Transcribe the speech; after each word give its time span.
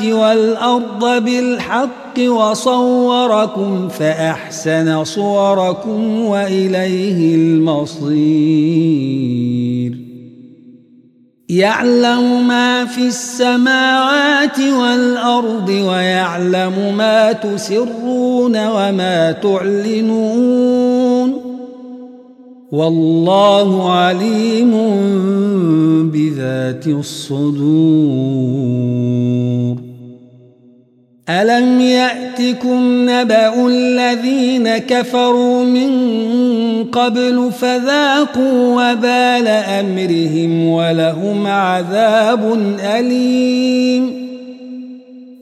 والأرض 0.00 1.24
بالحق 1.24 2.18
وصوركم 2.18 3.88
فأحسن 3.88 5.04
صوركم 5.04 6.20
وإليه 6.20 7.34
المصير. 7.34 9.14
يعلم 11.48 12.48
ما 12.48 12.84
في 12.84 13.06
السماوات 13.06 14.60
والأرض 14.60 15.68
ويعلم 15.68 16.94
ما 16.96 17.32
تسرون 17.32 18.66
وما 18.66 19.32
تعلنون. 19.32 20.93
والله 22.74 23.90
عليم 23.90 24.72
بذات 26.10 26.86
الصدور. 26.86 27.54
ألم 31.28 31.80
يأتكم 31.80 33.10
نبأ 33.10 33.66
الذين 33.68 34.78
كفروا 34.78 35.64
من 35.64 35.90
قبل 36.84 37.50
فذاقوا 37.60 38.92
وبال 38.92 39.48
أمرهم 39.48 40.68
ولهم 40.68 41.46
عذاب 41.46 42.58
أليم. 42.80 44.24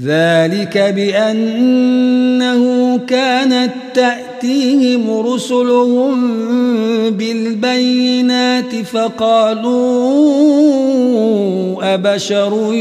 ذلك 0.00 0.78
بأنه 0.78 2.65
كانت 3.06 3.72
تأتيهم 3.94 5.20
رسلهم 5.26 6.30
بالبينات 7.10 8.74
فقالوا 8.74 9.76
أبشر 11.94 12.72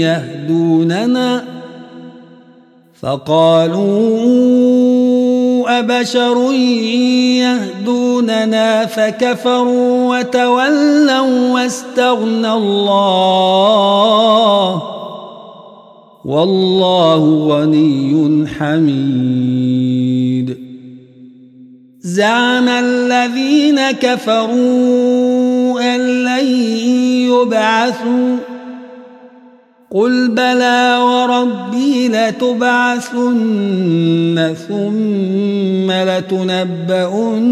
يهدوننا 0.00 1.44
فقالوا 3.02 4.44
أبشر 5.78 6.52
يهدوننا 7.44 8.86
فكفروا 8.86 10.18
وتولوا 10.18 11.52
واستغنى 11.52 12.52
الله 12.52 13.93
والله 16.24 17.48
غني 17.48 18.46
حميد. 18.58 20.56
زعم 22.00 22.68
الذين 22.68 23.90
كفروا 23.90 25.94
أن 25.94 26.24
لن 26.24 26.46
يبعثوا. 27.30 28.36
قل 29.90 30.28
بلى 30.28 30.98
وربي 31.02 32.08
لتبعثن 32.08 33.34
ثم 34.68 35.90
لتنبؤن 35.90 37.44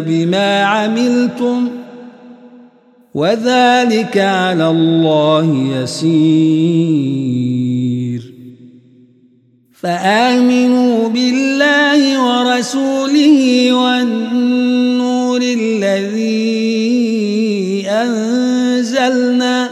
بما 0.00 0.64
عملتم. 0.64 1.68
وذلك 3.14 4.18
على 4.18 4.70
الله 4.70 5.78
يسير. 5.82 7.14
فآمنوا 9.72 11.08
بالله 11.08 12.00
ورسوله 12.26 13.72
والنور 13.72 15.40
الذي 15.42 16.64
أنزلنا 17.88 19.70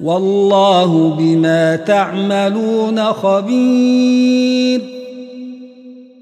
والله 0.00 1.16
بما 1.18 1.76
تعملون 1.76 3.04
خبير. 3.04 5.03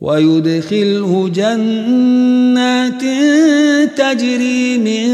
ويدخله 0.00 1.30
جنات 1.34 3.02
تجري 3.96 4.78
من 4.78 5.10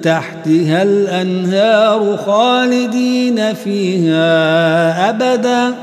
تحتها 0.00 0.82
الأنهار 0.82 2.16
خالدين 2.16 3.54
فيها 3.54 5.10
أبدا. 5.10 5.74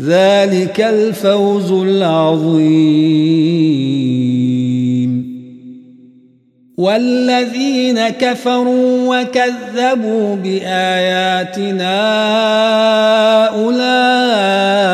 ذلك 0.00 0.80
الفوز 0.80 1.72
العظيم. 1.72 2.72
والذين 6.82 8.08
كفروا 8.08 9.20
وكذبوا 9.20 10.36
بآياتنا 10.36 11.94
أولئك 13.54 14.90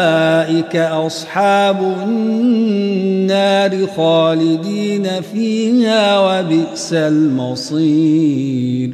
أصحاب 0.76 1.80
النار 2.06 3.86
خالدين 3.96 5.08
فيها 5.32 6.18
وبئس 6.18 6.92
المصير. 6.92 8.90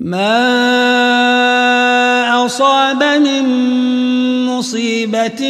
ما 0.00 0.58
أصاب 2.46 3.02
من 3.02 3.44
مصيبة 4.46 5.42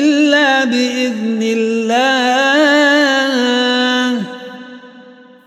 إلا 0.00 0.64
بإذن 0.64 1.42
الله 1.42 2.15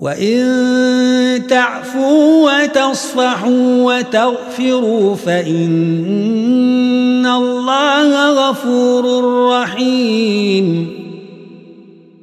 وإن 0.00 1.46
تعفوا 1.48 2.64
وتصفحوا 2.64 3.84
وتغفروا 3.84 5.16
فإن 5.16 7.26
الله 7.26 8.48
غفور 8.48 9.04
رحيم. 9.50 10.88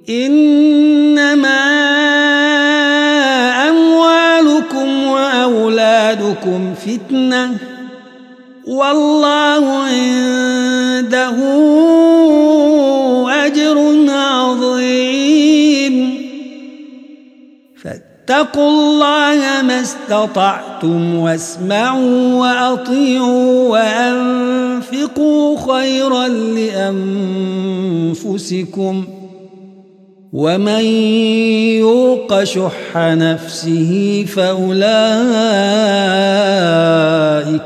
إنما 0.10 1.64
أموالكم 3.70 5.08
وأولادكم 5.08 6.74
فتنةٌ 6.86 7.50
والله 8.68 9.78
عنده 9.78 11.38
أجر 13.46 13.78
عظيم. 14.10 14.57
فاتقوا 18.28 18.70
الله 18.70 19.62
ما 19.62 19.82
استطعتم 19.82 21.16
واسمعوا 21.16 22.34
وأطيعوا 22.34 23.70
وأنفقوا 23.70 25.58
خيرا 25.74 26.28
لأنفسكم 28.18 29.06
ۖ 29.14 29.18
ومن 30.34 30.86
يوق 31.80 32.44
شح 32.44 32.98
نفسه 32.98 34.26
فأولئك 34.28 34.84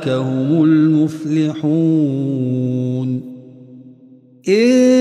هم 0.08 0.64
المفلحون 0.64 1.62
إن 4.50 5.01